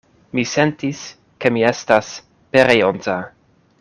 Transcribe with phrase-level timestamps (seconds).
[0.37, 1.01] Mi sentis,
[1.45, 2.09] ke mi estas
[2.57, 3.19] pereonta.